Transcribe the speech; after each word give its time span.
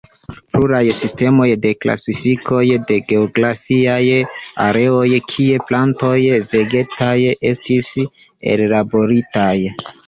Pluraj 0.53 0.85
sistemoj 1.01 1.49
de 1.65 1.73
klasifiko 1.85 2.63
de 2.93 2.97
geografiaj 3.13 4.01
areoj 4.65 5.07
kie 5.35 5.63
plantoj 5.69 6.17
vegetas, 6.57 7.27
estis 7.55 7.97
ellaboritaj. 8.57 9.57